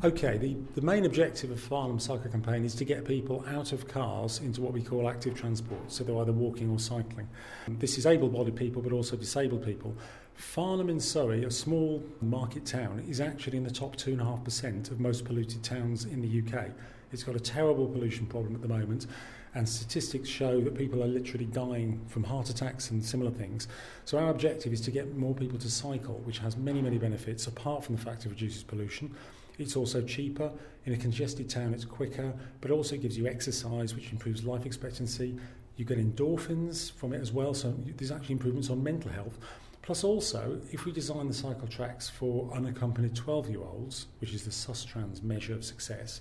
Okay, 0.04 0.36
the, 0.38 0.56
the 0.76 0.82
main 0.82 1.06
objective 1.06 1.50
of 1.50 1.60
Farnham 1.60 1.98
Cycle 1.98 2.30
Campaign 2.30 2.64
is 2.64 2.74
to 2.76 2.84
get 2.84 3.04
people 3.04 3.44
out 3.48 3.72
of 3.72 3.88
cars 3.88 4.38
into 4.38 4.60
what 4.60 4.72
we 4.72 4.80
call 4.80 5.08
active 5.08 5.34
transport, 5.34 5.90
so 5.90 6.04
they're 6.04 6.16
either 6.18 6.30
walking 6.30 6.70
or 6.70 6.78
cycling. 6.78 7.28
This 7.66 7.98
is 7.98 8.06
able 8.06 8.28
bodied 8.28 8.54
people 8.54 8.80
but 8.80 8.92
also 8.92 9.16
disabled 9.16 9.64
people. 9.64 9.96
Farnham 10.34 10.88
in 10.88 11.00
Surrey, 11.00 11.44
a 11.44 11.50
small 11.50 12.00
market 12.20 12.64
town, 12.64 13.04
is 13.08 13.20
actually 13.20 13.56
in 13.56 13.64
the 13.64 13.72
top 13.72 13.96
2.5% 13.96 14.92
of 14.92 15.00
most 15.00 15.24
polluted 15.24 15.64
towns 15.64 16.04
in 16.04 16.20
the 16.20 16.38
UK. 16.38 16.68
It's 17.12 17.24
got 17.24 17.34
a 17.34 17.40
terrible 17.40 17.88
pollution 17.88 18.26
problem 18.26 18.54
at 18.54 18.62
the 18.62 18.68
moment, 18.68 19.06
and 19.54 19.68
statistics 19.68 20.28
show 20.28 20.60
that 20.60 20.76
people 20.76 21.02
are 21.02 21.08
literally 21.08 21.46
dying 21.46 22.00
from 22.08 22.24
heart 22.24 22.50
attacks 22.50 22.90
and 22.90 23.04
similar 23.04 23.30
things. 23.30 23.68
So, 24.04 24.18
our 24.18 24.30
objective 24.30 24.72
is 24.72 24.80
to 24.82 24.90
get 24.90 25.16
more 25.16 25.34
people 25.34 25.58
to 25.58 25.70
cycle, 25.70 26.20
which 26.24 26.38
has 26.38 26.56
many, 26.56 26.82
many 26.82 26.98
benefits 26.98 27.46
apart 27.46 27.84
from 27.84 27.96
the 27.96 28.02
fact 28.02 28.26
it 28.26 28.28
reduces 28.30 28.62
pollution. 28.62 29.14
It's 29.58 29.76
also 29.76 30.02
cheaper. 30.02 30.52
In 30.86 30.92
a 30.92 30.96
congested 30.96 31.50
town, 31.50 31.74
it's 31.74 31.84
quicker, 31.84 32.32
but 32.60 32.70
also 32.70 32.96
gives 32.96 33.18
you 33.18 33.26
exercise, 33.26 33.94
which 33.94 34.12
improves 34.12 34.44
life 34.44 34.64
expectancy. 34.64 35.36
You 35.76 35.84
get 35.84 35.98
endorphins 35.98 36.92
from 36.92 37.12
it 37.12 37.20
as 37.20 37.32
well, 37.32 37.54
so 37.54 37.74
there's 37.96 38.10
actually 38.10 38.34
improvements 38.34 38.70
on 38.70 38.82
mental 38.82 39.10
health. 39.10 39.38
Plus, 39.82 40.04
also, 40.04 40.60
if 40.70 40.84
we 40.84 40.92
design 40.92 41.28
the 41.28 41.34
cycle 41.34 41.66
tracks 41.66 42.08
for 42.08 42.52
unaccompanied 42.52 43.14
12 43.14 43.50
year 43.50 43.60
olds, 43.60 44.06
which 44.20 44.34
is 44.34 44.44
the 44.44 44.50
Sustrans 44.50 45.22
measure 45.22 45.54
of 45.54 45.64
success, 45.64 46.20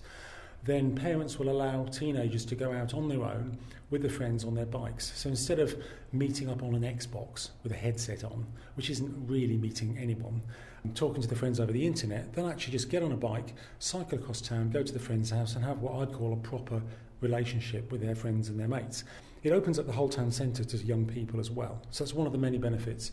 then 0.63 0.95
parents 0.95 1.39
will 1.39 1.49
allow 1.49 1.85
teenagers 1.85 2.45
to 2.45 2.55
go 2.55 2.73
out 2.73 2.93
on 2.93 3.07
their 3.07 3.23
own 3.23 3.57
with 3.89 4.01
their 4.01 4.11
friends 4.11 4.43
on 4.43 4.53
their 4.53 4.65
bikes. 4.65 5.13
So 5.15 5.29
instead 5.29 5.59
of 5.59 5.75
meeting 6.11 6.49
up 6.49 6.61
on 6.61 6.75
an 6.75 6.81
Xbox 6.81 7.51
with 7.63 7.71
a 7.71 7.75
headset 7.75 8.23
on, 8.23 8.45
which 8.75 8.89
isn't 8.89 9.27
really 9.27 9.57
meeting 9.57 9.97
anyone, 9.99 10.41
and 10.83 10.95
talking 10.95 11.21
to 11.21 11.27
the 11.27 11.35
friends 11.35 11.59
over 11.59 11.71
the 11.71 11.85
internet, 11.85 12.33
they'll 12.33 12.49
actually 12.49 12.73
just 12.73 12.89
get 12.89 13.01
on 13.01 13.11
a 13.11 13.17
bike, 13.17 13.53
cycle 13.79 14.17
across 14.17 14.41
town, 14.41 14.69
go 14.69 14.83
to 14.83 14.93
the 14.93 14.99
friend's 14.99 15.29
house, 15.29 15.55
and 15.55 15.63
have 15.63 15.81
what 15.81 15.95
I'd 15.95 16.13
call 16.13 16.33
a 16.33 16.37
proper 16.37 16.81
relationship 17.21 17.91
with 17.91 18.01
their 18.01 18.15
friends 18.15 18.49
and 18.49 18.59
their 18.59 18.67
mates. 18.67 19.03
It 19.43 19.51
opens 19.51 19.79
up 19.79 19.85
the 19.85 19.93
whole 19.93 20.09
town 20.09 20.31
centre 20.31 20.63
to 20.63 20.77
young 20.77 21.05
people 21.05 21.39
as 21.39 21.49
well. 21.49 21.81
So 21.91 22.03
that's 22.03 22.13
one 22.13 22.27
of 22.27 22.33
the 22.33 22.39
many 22.39 22.57
benefits. 22.57 23.11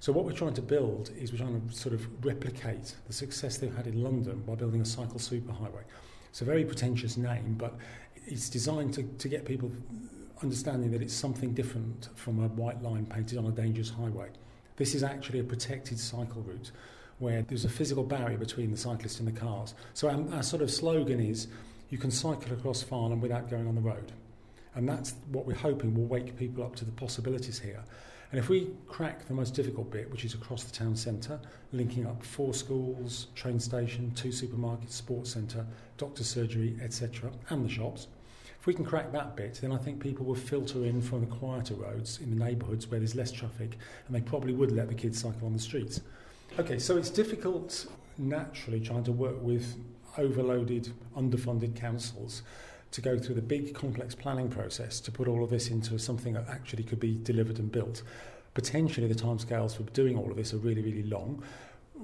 So 0.00 0.12
what 0.12 0.24
we're 0.24 0.32
trying 0.32 0.54
to 0.54 0.62
build 0.62 1.10
is 1.18 1.32
we're 1.32 1.38
trying 1.38 1.60
to 1.68 1.74
sort 1.74 1.94
of 1.94 2.24
replicate 2.24 2.94
the 3.06 3.12
success 3.12 3.58
they've 3.58 3.74
had 3.74 3.86
in 3.86 4.02
London 4.02 4.42
by 4.46 4.54
building 4.54 4.80
a 4.80 4.84
cycle 4.84 5.18
superhighway. 5.18 5.84
It's 6.30 6.40
a 6.40 6.44
very 6.44 6.64
pretentious 6.64 7.16
name, 7.16 7.54
but 7.58 7.74
it's 8.26 8.48
designed 8.48 8.94
to, 8.94 9.02
to 9.02 9.28
get 9.28 9.44
people 9.44 9.70
understanding 10.42 10.90
that 10.92 11.02
it's 11.02 11.14
something 11.14 11.52
different 11.52 12.08
from 12.14 12.44
a 12.44 12.48
white 12.48 12.82
line 12.82 13.06
painted 13.06 13.38
on 13.38 13.46
a 13.46 13.50
dangerous 13.50 13.90
highway. 13.90 14.28
This 14.76 14.94
is 14.94 15.02
actually 15.02 15.40
a 15.40 15.44
protected 15.44 15.98
cycle 15.98 16.42
route 16.42 16.70
where 17.18 17.42
there's 17.42 17.64
a 17.64 17.68
physical 17.68 18.04
barrier 18.04 18.36
between 18.36 18.70
the 18.70 18.76
cyclist 18.76 19.20
and 19.20 19.28
the 19.28 19.38
cars. 19.38 19.74
So 19.94 20.10
our, 20.10 20.34
our 20.34 20.42
sort 20.42 20.62
of 20.62 20.70
slogan 20.70 21.20
is 21.20 21.48
you 21.88 21.98
can 21.98 22.10
cycle 22.10 22.52
across 22.52 22.82
Farnham 22.82 23.20
without 23.20 23.48
going 23.48 23.66
on 23.66 23.74
the 23.74 23.80
road. 23.80 24.12
And 24.74 24.86
that's 24.86 25.14
what 25.32 25.46
we're 25.46 25.54
hoping 25.54 25.94
will 25.94 26.04
wake 26.04 26.36
people 26.36 26.62
up 26.62 26.76
to 26.76 26.84
the 26.84 26.92
possibilities 26.92 27.58
here. 27.58 27.82
And 28.32 28.40
if 28.40 28.48
we 28.48 28.70
crack 28.88 29.26
the 29.26 29.34
most 29.34 29.54
difficult 29.54 29.90
bit, 29.90 30.10
which 30.10 30.24
is 30.24 30.34
across 30.34 30.64
the 30.64 30.72
town 30.72 30.96
centre, 30.96 31.38
linking 31.72 32.06
up 32.06 32.22
four 32.24 32.54
schools, 32.54 33.28
train 33.34 33.60
station, 33.60 34.10
two 34.14 34.28
supermarkets, 34.28 34.92
sports 34.92 35.30
centre, 35.30 35.64
doctor's 35.96 36.28
surgery, 36.28 36.76
etc., 36.82 37.30
and 37.50 37.64
the 37.64 37.68
shops, 37.68 38.08
if 38.58 38.66
we 38.66 38.74
can 38.74 38.84
crack 38.84 39.12
that 39.12 39.36
bit, 39.36 39.60
then 39.62 39.70
I 39.70 39.76
think 39.76 40.00
people 40.00 40.26
will 40.26 40.34
filter 40.34 40.84
in 40.84 41.00
from 41.00 41.20
the 41.20 41.26
quieter 41.26 41.74
roads 41.74 42.18
in 42.20 42.36
the 42.36 42.44
neighbourhoods 42.44 42.88
where 42.88 42.98
there's 42.98 43.14
less 43.14 43.30
traffic, 43.30 43.78
and 44.06 44.16
they 44.16 44.20
probably 44.20 44.54
would 44.54 44.72
let 44.72 44.88
the 44.88 44.94
kids 44.94 45.20
cycle 45.20 45.46
on 45.46 45.52
the 45.52 45.60
streets. 45.60 46.00
Okay, 46.58 46.78
so 46.78 46.96
it's 46.96 47.10
difficult 47.10 47.86
naturally 48.18 48.80
trying 48.80 49.04
to 49.04 49.12
work 49.12 49.36
with 49.40 49.76
overloaded, 50.18 50.90
underfunded 51.16 51.76
councils 51.76 52.42
to 52.92 53.00
go 53.00 53.18
through 53.18 53.34
the 53.34 53.42
big 53.42 53.74
complex 53.74 54.14
planning 54.14 54.48
process 54.48 55.00
to 55.00 55.10
put 55.10 55.28
all 55.28 55.44
of 55.44 55.50
this 55.50 55.68
into 55.68 55.98
something 55.98 56.32
that 56.34 56.48
actually 56.48 56.82
could 56.82 57.00
be 57.00 57.16
delivered 57.22 57.58
and 57.58 57.70
built. 57.70 58.02
Potentially, 58.54 59.06
the 59.06 59.14
timescales 59.14 59.76
for 59.76 59.82
doing 59.92 60.16
all 60.16 60.30
of 60.30 60.36
this 60.36 60.54
are 60.54 60.58
really, 60.58 60.82
really 60.82 61.02
long. 61.02 61.42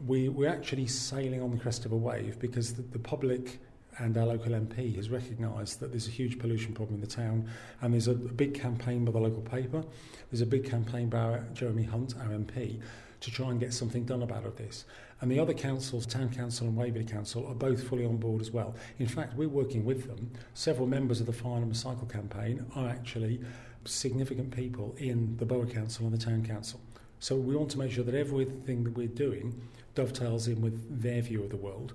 We, 0.06 0.28
we're 0.28 0.48
actually 0.48 0.86
sailing 0.86 1.42
on 1.42 1.50
the 1.50 1.58
crest 1.58 1.84
of 1.84 1.92
a 1.92 1.96
wave 1.96 2.38
because 2.38 2.74
the, 2.74 2.82
the 2.82 2.98
public 2.98 3.58
and 3.98 4.16
our 4.16 4.26
local 4.26 4.52
MP 4.52 4.94
has 4.96 5.10
recognised 5.10 5.80
that 5.80 5.90
there's 5.90 6.08
a 6.08 6.10
huge 6.10 6.38
pollution 6.38 6.72
problem 6.72 6.96
in 6.96 7.00
the 7.00 7.06
town, 7.06 7.48
and 7.80 7.92
there's 7.92 8.08
a, 8.08 8.12
a 8.12 8.14
big 8.14 8.54
campaign 8.54 9.04
by 9.04 9.12
the 9.12 9.18
local 9.18 9.42
paper. 9.42 9.82
There's 10.30 10.40
a 10.40 10.46
big 10.46 10.68
campaign 10.68 11.08
by 11.08 11.40
Jeremy 11.52 11.84
Hunt, 11.84 12.14
our 12.18 12.28
MP, 12.28 12.80
to 13.22 13.30
try 13.30 13.48
and 13.50 13.58
get 13.58 13.72
something 13.72 14.04
done 14.04 14.22
about 14.22 14.56
this. 14.56 14.84
And 15.20 15.30
the 15.30 15.38
other 15.38 15.54
councils, 15.54 16.04
Town 16.06 16.28
Council 16.28 16.66
and 16.66 16.76
Waverley 16.76 17.04
Council, 17.04 17.46
are 17.46 17.54
both 17.54 17.84
fully 17.88 18.04
on 18.04 18.16
board 18.16 18.40
as 18.40 18.50
well. 18.50 18.74
In 18.98 19.06
fact, 19.06 19.34
we're 19.34 19.48
working 19.48 19.84
with 19.84 20.08
them. 20.08 20.30
Several 20.54 20.86
members 20.86 21.20
of 21.20 21.26
the 21.26 21.32
Farnham 21.32 21.72
Cycle 21.72 22.06
campaign 22.06 22.66
are 22.74 22.88
actually 22.88 23.40
significant 23.84 24.50
people 24.50 24.94
in 24.98 25.36
the 25.36 25.46
Borough 25.46 25.66
Council 25.66 26.04
and 26.04 26.12
the 26.12 26.24
Town 26.24 26.44
Council. 26.44 26.80
So 27.20 27.36
we 27.36 27.54
want 27.54 27.70
to 27.70 27.78
make 27.78 27.92
sure 27.92 28.04
that 28.04 28.14
everything 28.16 28.82
that 28.82 28.96
we're 28.96 29.06
doing 29.06 29.60
dovetails 29.94 30.48
in 30.48 30.60
with 30.60 31.02
their 31.02 31.22
view 31.22 31.44
of 31.44 31.50
the 31.50 31.56
world. 31.56 31.94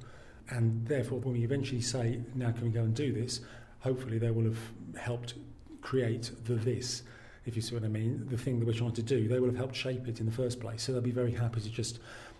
And 0.49 0.87
therefore, 0.87 1.19
when 1.19 1.33
we 1.33 1.43
eventually 1.43 1.81
say, 1.81 2.21
now 2.33 2.51
can 2.51 2.63
we 2.63 2.69
go 2.69 2.83
and 2.83 2.95
do 2.95 3.11
this, 3.11 3.41
hopefully 3.79 4.17
they 4.17 4.31
will 4.31 4.45
have 4.45 4.59
helped 4.97 5.33
create 5.81 6.31
the 6.45 6.55
this 6.55 7.03
if 7.47 7.55
you 7.55 7.61
see 7.61 7.75
what 7.75 7.83
I 7.83 7.87
mean, 7.87 8.27
the 8.29 8.37
thing 8.37 8.59
that 8.59 8.65
we're 8.65 8.73
trying 8.73 8.93
to 8.93 9.03
do, 9.03 9.27
they 9.27 9.39
will 9.39 9.47
have 9.47 9.57
helped 9.57 9.75
shape 9.75 10.07
it 10.07 10.19
in 10.19 10.25
the 10.25 10.31
first 10.31 10.59
place. 10.59 10.83
So 10.83 10.91
they'll 10.91 11.01
be 11.01 11.11
very 11.11 11.31
happy 11.31 11.61
to 11.61 11.69
just 11.69 11.99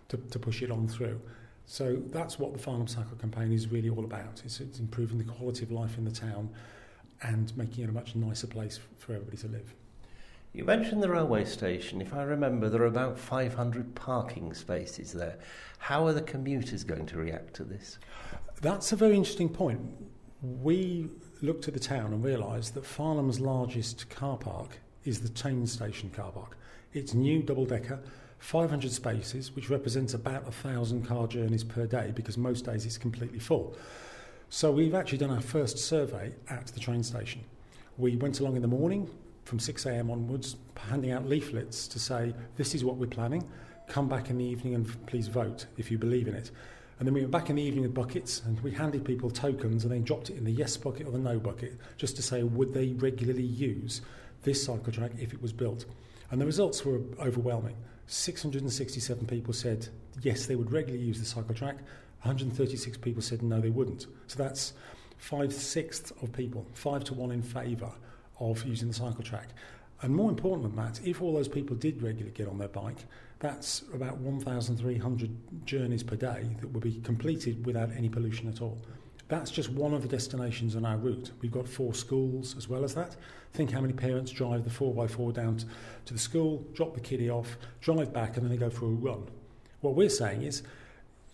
to, 0.09 0.17
to 0.17 0.39
push 0.39 0.61
it 0.61 0.71
on 0.71 0.87
through. 0.87 1.19
So 1.65 2.01
that's 2.07 2.39
what 2.39 2.53
the 2.53 2.59
Farnham 2.59 2.87
Cycle 2.87 3.17
campaign 3.17 3.51
is 3.51 3.69
really 3.69 3.89
all 3.89 4.05
about. 4.05 4.41
It's, 4.45 4.59
it's 4.59 4.79
improving 4.79 5.17
the 5.17 5.25
quality 5.25 5.63
of 5.63 5.71
life 5.71 5.97
in 5.97 6.05
the 6.05 6.11
town 6.11 6.49
and 7.23 7.55
making 7.57 7.83
it 7.83 7.89
a 7.89 7.93
much 7.93 8.15
nicer 8.15 8.47
place 8.47 8.79
for 8.97 9.13
everybody 9.13 9.37
to 9.37 9.47
live. 9.47 9.73
You 10.53 10.63
mentioned 10.63 11.03
the 11.03 11.09
railway 11.09 11.45
station. 11.45 12.01
If 12.01 12.13
I 12.13 12.23
remember, 12.23 12.69
there 12.69 12.81
are 12.81 12.87
about 12.87 13.19
500 13.19 13.95
parking 13.95 14.53
spaces 14.53 15.11
there. 15.11 15.37
How 15.77 16.07
are 16.07 16.13
the 16.13 16.21
commuters 16.21 16.83
going 16.83 17.05
to 17.07 17.17
react 17.17 17.53
to 17.55 17.63
this? 17.63 17.99
That's 18.61 18.91
a 18.91 18.95
very 18.95 19.15
interesting 19.15 19.49
point. 19.49 19.81
We 20.41 21.09
looked 21.41 21.67
at 21.67 21.73
the 21.73 21.79
town 21.79 22.13
and 22.13 22.23
realised 22.23 22.73
that 22.75 22.85
Farnham's 22.85 23.39
largest 23.39 24.09
car 24.09 24.37
park 24.37 24.79
is 25.07 25.21
the 25.21 25.29
train 25.29 25.65
station 25.65 26.09
car 26.09 26.31
park. 26.31 26.57
It's 26.93 27.13
new 27.13 27.41
double 27.41 27.65
decker, 27.65 27.99
500 28.39 28.91
spaces, 28.91 29.55
which 29.55 29.69
represents 29.69 30.13
about 30.13 30.47
a 30.47 30.51
thousand 30.51 31.05
car 31.05 31.27
journeys 31.27 31.63
per 31.63 31.85
day 31.85 32.11
because 32.13 32.37
most 32.37 32.65
days 32.65 32.85
it's 32.85 32.97
completely 32.97 33.39
full. 33.39 33.75
So 34.49 34.71
we've 34.71 34.93
actually 34.93 35.17
done 35.17 35.31
our 35.31 35.41
first 35.41 35.77
survey 35.77 36.33
at 36.49 36.67
the 36.67 36.79
train 36.79 37.03
station. 37.03 37.43
We 37.97 38.15
went 38.15 38.39
along 38.39 38.55
in 38.55 38.61
the 38.61 38.67
morning 38.67 39.09
from 39.45 39.59
6am 39.59 40.11
onwards, 40.11 40.57
handing 40.75 41.11
out 41.11 41.27
leaflets 41.27 41.87
to 41.87 41.99
say, 41.99 42.33
This 42.57 42.75
is 42.75 42.83
what 42.83 42.97
we're 42.97 43.07
planning. 43.07 43.47
Come 43.87 44.09
back 44.09 44.29
in 44.29 44.37
the 44.37 44.45
evening 44.45 44.75
and 44.75 45.07
please 45.07 45.27
vote 45.27 45.65
if 45.77 45.89
you 45.89 45.97
believe 45.97 46.27
in 46.27 46.35
it. 46.35 46.51
And 46.99 47.07
then 47.07 47.13
we 47.13 47.21
went 47.21 47.31
back 47.31 47.49
in 47.49 47.55
the 47.55 47.61
evening 47.61 47.83
with 47.83 47.93
buckets 47.93 48.41
and 48.45 48.59
we 48.61 48.71
handed 48.71 49.05
people 49.05 49.29
tokens 49.29 49.83
and 49.83 49.93
then 49.93 50.03
dropped 50.03 50.29
it 50.29 50.37
in 50.37 50.43
the 50.43 50.51
yes 50.51 50.75
bucket 50.75 51.05
or 51.05 51.11
the 51.11 51.19
no 51.19 51.39
bucket 51.39 51.77
just 51.97 52.15
to 52.15 52.21
say, 52.21 52.43
would 52.43 52.73
they 52.73 52.93
regularly 52.93 53.43
use 53.43 54.01
this 54.43 54.63
cycle 54.63 54.91
track 54.91 55.11
if 55.19 55.33
it 55.33 55.41
was 55.41 55.53
built. 55.53 55.85
And 56.31 56.41
the 56.41 56.45
results 56.45 56.85
were 56.85 57.01
overwhelming. 57.19 57.75
667 58.07 59.25
people 59.27 59.53
said 59.53 59.87
yes, 60.21 60.45
they 60.45 60.55
would 60.55 60.71
regularly 60.71 61.05
use 61.05 61.19
the 61.19 61.25
cycle 61.25 61.53
track. 61.53 61.75
136 62.21 62.97
people 62.97 63.21
said 63.21 63.41
no, 63.41 63.59
they 63.59 63.69
wouldn't. 63.69 64.07
So 64.27 64.37
that's 64.41 64.73
five 65.17 65.53
sixths 65.53 66.11
of 66.21 66.31
people, 66.31 66.65
five 66.73 67.03
to 67.05 67.13
one 67.13 67.31
in 67.31 67.41
favour 67.41 67.91
of 68.39 68.63
using 68.65 68.87
the 68.87 68.93
cycle 68.93 69.23
track. 69.23 69.49
And 70.01 70.15
more 70.15 70.29
important 70.29 70.63
than 70.63 70.75
that, 70.83 70.99
if 71.05 71.21
all 71.21 71.33
those 71.33 71.47
people 71.47 71.75
did 71.75 72.01
regularly 72.01 72.31
get 72.35 72.47
on 72.47 72.57
their 72.57 72.67
bike, 72.67 73.05
that's 73.39 73.83
about 73.93 74.17
1,300 74.17 75.65
journeys 75.65 76.03
per 76.03 76.15
day 76.15 76.45
that 76.61 76.67
would 76.67 76.83
be 76.83 76.99
completed 77.01 77.65
without 77.65 77.89
any 77.95 78.09
pollution 78.09 78.47
at 78.47 78.61
all. 78.61 78.77
That's 79.27 79.51
just 79.51 79.69
one 79.69 79.93
of 79.93 80.01
the 80.01 80.07
destinations 80.07 80.75
on 80.75 80.85
our 80.85 80.97
route. 80.97 81.31
We've 81.41 81.51
got 81.51 81.67
four 81.67 81.93
schools 81.93 82.55
as 82.57 82.69
well 82.69 82.83
as 82.85 82.95
that. 82.95 83.15
Think 83.53 83.71
how 83.71 83.81
many 83.81 83.93
parents 83.93 84.31
drive 84.31 84.63
the 84.63 84.69
4x4 84.69 85.33
down 85.33 85.59
to 86.05 86.13
the 86.13 86.19
school, 86.19 86.65
drop 86.73 86.93
the 86.93 87.01
kiddie 87.01 87.29
off, 87.29 87.57
drive 87.81 88.13
back, 88.13 88.37
and 88.37 88.45
then 88.45 88.51
they 88.51 88.57
go 88.57 88.69
for 88.69 88.85
a 88.85 88.89
run. 88.89 89.27
What 89.81 89.95
we're 89.95 90.09
saying 90.09 90.43
is 90.43 90.63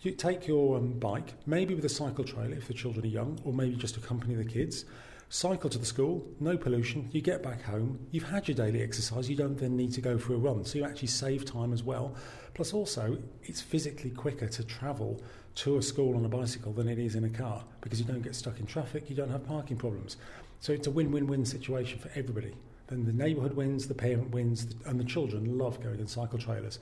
you 0.02 0.12
take 0.12 0.48
your 0.48 0.78
um, 0.78 0.94
bike, 0.94 1.34
maybe 1.46 1.76
with 1.76 1.86
a 1.86 1.90
cycle 1.90 2.24
trailer 2.24 2.56
if 2.56 2.68
the 2.68 2.74
children 2.74 3.06
are 3.06 3.10
young, 3.10 3.40
or 3.44 3.54
maybe 3.54 3.76
just 3.76 3.96
accompany 3.96 4.34
the 4.36 4.46
kids. 4.46 4.86
Cycle 5.34 5.68
to 5.72 5.80
the 5.80 5.86
school, 5.88 6.24
no 6.40 6.56
pollution, 6.56 7.10
you 7.12 7.20
get 7.20 7.42
back 7.42 7.64
home, 7.64 7.98
you've 8.12 8.30
had 8.30 8.48
your 8.48 8.54
daily 8.54 8.84
exercise, 8.84 9.28
you 9.28 9.36
don't 9.36 9.58
then 9.58 9.76
need 9.76 9.92
to 9.94 10.00
go 10.00 10.16
for 10.16 10.36
a 10.36 10.38
run. 10.38 10.64
So 10.64 10.78
you 10.78 10.86
actually 10.86 11.08
save 11.08 11.44
time 11.44 11.74
as 11.74 11.82
well. 11.82 12.14
Plus, 12.54 12.72
also, 12.72 13.18
it's 13.42 13.60
physically 13.60 14.12
quicker 14.12 14.48
to 14.48 14.64
travel 14.64 15.20
to 15.56 15.78
a 15.78 15.82
school 15.82 16.16
on 16.16 16.24
a 16.24 16.30
bicycle 16.30 16.72
than 16.72 16.88
it 16.88 17.00
is 17.00 17.16
in 17.16 17.24
a 17.24 17.32
car 17.32 17.64
because 17.82 18.00
you 18.00 18.06
don't 18.06 18.22
get 18.22 18.36
stuck 18.36 18.60
in 18.60 18.68
traffic, 18.68 19.10
you 19.10 19.16
don't 19.16 19.32
have 19.32 19.44
parking 19.48 19.76
problems. 19.76 20.18
So 20.60 20.72
it's 20.72 20.86
a 20.86 20.92
win 20.92 21.12
win 21.12 21.26
win 21.26 21.46
situation 21.46 21.98
for 21.98 22.12
everybody. 22.14 22.54
Then 22.86 23.04
the 23.04 23.12
neighbourhood 23.12 23.56
wins, 23.56 23.88
the 23.88 23.96
parent 23.96 24.30
wins, 24.30 24.68
and 24.86 25.00
the 25.00 25.04
children 25.04 25.58
love 25.58 25.82
going 25.82 26.00
in 26.00 26.06
cycle 26.06 26.38
trailers. 26.38 26.78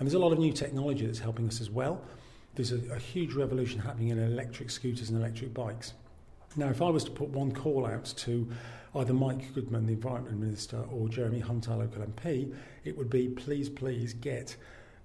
And 0.00 0.08
there's 0.08 0.14
a 0.14 0.18
lot 0.18 0.32
of 0.32 0.40
new 0.40 0.52
technology 0.52 1.06
that's 1.06 1.20
helping 1.20 1.46
us 1.46 1.60
as 1.60 1.70
well. 1.70 2.02
there's 2.56 2.72
a, 2.72 2.80
a 2.92 2.98
huge 2.98 3.34
revolution 3.34 3.78
happening 3.78 4.08
in 4.08 4.18
electric 4.18 4.70
scooters 4.70 5.08
and 5.08 5.16
electric 5.20 5.54
bikes. 5.54 5.92
Now, 6.58 6.70
if 6.70 6.80
I 6.80 6.88
was 6.88 7.04
to 7.04 7.10
put 7.10 7.28
one 7.28 7.52
call 7.52 7.84
out 7.84 8.06
to 8.16 8.48
either 8.94 9.12
Mike 9.12 9.52
Goodman, 9.54 9.84
the 9.84 9.92
Environment 9.92 10.40
Minister, 10.40 10.82
or 10.90 11.06
Jeremy 11.06 11.40
Hunt, 11.40 11.68
our 11.68 11.76
local 11.76 12.02
MP, 12.02 12.54
it 12.82 12.96
would 12.96 13.10
be 13.10 13.28
please, 13.28 13.68
please 13.68 14.14
get 14.14 14.56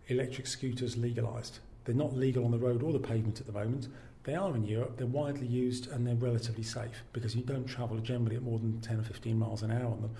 electric 0.07 0.47
scooters 0.47 0.95
legalised. 0.95 1.59
They're 1.83 1.93
not 1.93 2.15
legal 2.15 2.45
on 2.45 2.51
the 2.51 2.57
road 2.57 2.83
or 2.83 2.93
the 2.93 2.99
pavement 2.99 3.41
at 3.41 3.47
the 3.47 3.51
moment. 3.51 3.89
They 4.23 4.33
are 4.33 4.55
in 4.55 4.63
Europe, 4.63 4.95
they're 4.95 5.07
widely 5.07 5.45
used, 5.47 5.91
and 5.91 6.07
they're 6.07 6.15
relatively 6.15 6.63
safe 6.63 7.03
because 7.11 7.35
you 7.35 7.43
don't 7.43 7.65
travel 7.65 7.97
generally 7.97 8.37
at 8.37 8.43
more 8.43 8.59
than 8.59 8.79
10 8.79 8.99
or 8.99 9.03
15 9.03 9.37
miles 9.37 9.61
an 9.61 9.71
hour 9.71 9.91
on 9.91 10.01
them. 10.01 10.15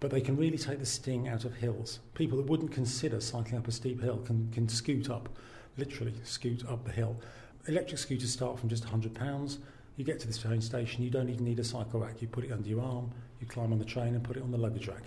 But 0.00 0.10
they 0.10 0.22
can 0.22 0.38
really 0.38 0.58
take 0.58 0.78
the 0.78 0.86
sting 0.86 1.28
out 1.28 1.44
of 1.44 1.54
hills. 1.54 1.98
People 2.14 2.38
that 2.38 2.46
wouldn't 2.46 2.72
consider 2.72 3.20
cycling 3.20 3.58
up 3.58 3.68
a 3.68 3.72
steep 3.72 4.00
hill 4.00 4.22
can, 4.24 4.50
can 4.52 4.70
scoot 4.70 5.10
up, 5.10 5.28
literally 5.76 6.14
scoot 6.24 6.64
up 6.66 6.84
the 6.86 6.92
hill. 6.92 7.20
Electric 7.68 7.98
scooters 7.98 8.32
start 8.32 8.58
from 8.58 8.70
just 8.70 8.86
£100. 8.86 9.58
You 9.96 10.04
get 10.04 10.20
to 10.20 10.26
this 10.26 10.38
train 10.38 10.60
station, 10.60 11.02
you 11.02 11.10
don't 11.10 11.28
even 11.28 11.44
need 11.44 11.58
a 11.58 11.64
cycle 11.64 12.00
rack. 12.00 12.22
You 12.22 12.28
put 12.28 12.44
it 12.44 12.52
under 12.52 12.68
your 12.68 12.80
arm, 12.80 13.10
you 13.40 13.46
climb 13.46 13.72
on 13.72 13.78
the 13.78 13.84
train 13.84 14.14
and 14.14 14.24
put 14.24 14.36
it 14.36 14.42
on 14.42 14.50
the 14.50 14.58
luggage 14.58 14.88
rack. 14.88 15.02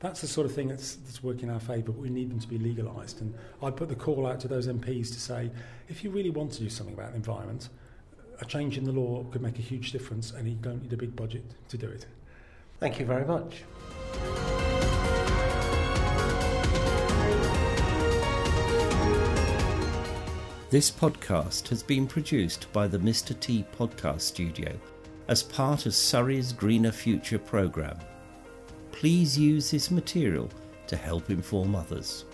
That's 0.00 0.20
the 0.20 0.26
sort 0.26 0.46
of 0.46 0.54
thing 0.54 0.66
that's, 0.68 0.96
that's 0.96 1.22
working 1.22 1.44
in 1.44 1.50
our 1.50 1.60
favour, 1.60 1.92
but 1.92 1.98
we 1.98 2.10
need 2.10 2.30
them 2.30 2.40
to 2.40 2.48
be 2.48 2.58
legalised. 2.58 3.20
And 3.20 3.34
I 3.62 3.70
put 3.70 3.88
the 3.88 3.94
call 3.94 4.26
out 4.26 4.40
to 4.40 4.48
those 4.48 4.66
MPs 4.66 5.12
to 5.12 5.20
say, 5.20 5.50
if 5.88 6.02
you 6.02 6.10
really 6.10 6.30
want 6.30 6.52
to 6.54 6.60
do 6.60 6.68
something 6.68 6.94
about 6.94 7.10
the 7.10 7.16
environment, 7.16 7.68
a 8.40 8.44
change 8.44 8.76
in 8.76 8.84
the 8.84 8.90
law 8.90 9.22
could 9.30 9.42
make 9.42 9.60
a 9.60 9.62
huge 9.62 9.92
difference, 9.92 10.32
and 10.32 10.48
you 10.48 10.56
don't 10.56 10.82
need 10.82 10.92
a 10.92 10.96
big 10.96 11.14
budget 11.14 11.44
to 11.68 11.78
do 11.78 11.86
it. 11.86 12.06
Thank 12.80 12.98
you 12.98 13.06
very 13.06 13.24
much. 13.24 13.62
This 20.72 20.90
podcast 20.90 21.68
has 21.68 21.82
been 21.82 22.06
produced 22.06 22.66
by 22.72 22.88
the 22.88 22.96
Mr. 22.96 23.38
T 23.38 23.62
Podcast 23.78 24.22
Studio 24.22 24.72
as 25.28 25.42
part 25.42 25.84
of 25.84 25.94
Surrey's 25.94 26.50
Greener 26.50 26.90
Future 26.90 27.38
programme 27.38 27.98
please 28.90 29.38
use 29.38 29.70
this 29.70 29.90
material 29.90 30.48
to 30.86 30.96
help 30.96 31.28
inform 31.28 31.74
others. 31.74 32.24